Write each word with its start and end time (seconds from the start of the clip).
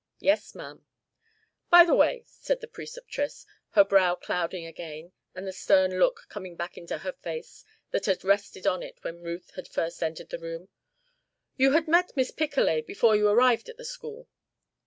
"Yes, 0.17 0.55
ma'am." 0.55 0.83
"By 1.69 1.83
the 1.85 1.93
way," 1.93 2.23
said 2.25 2.59
the 2.59 2.67
Preceptress, 2.67 3.45
her 3.73 3.83
brow 3.83 4.15
clouding 4.15 4.65
again 4.65 5.11
and 5.35 5.45
the 5.45 5.53
stern 5.53 5.99
look 5.99 6.25
coming 6.27 6.55
back 6.55 6.75
into 6.75 6.97
her 6.97 7.11
face 7.13 7.63
that 7.91 8.07
had 8.07 8.23
rested 8.23 8.65
on 8.65 8.81
it 8.81 8.97
when 9.03 9.21
Ruth 9.21 9.51
had 9.51 9.67
first 9.67 10.01
entered 10.01 10.29
the 10.31 10.39
room, 10.39 10.69
"you 11.55 11.73
had 11.73 11.87
met 11.87 12.13
Miss 12.17 12.31
Picolet 12.31 12.87
before 12.87 13.15
you 13.15 13.27
arrived 13.27 13.69
at 13.69 13.77
the 13.77 13.85
school?" 13.85 14.27